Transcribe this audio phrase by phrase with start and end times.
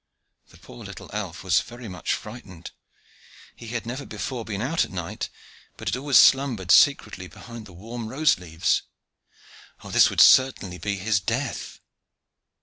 [0.49, 2.71] The poor little elf was very much frightened.
[3.55, 5.29] He had never before been out at night,
[5.77, 8.81] but had always slumbered secretly behind the warm rose leaves.
[9.83, 11.81] Oh, this would certainly be his death.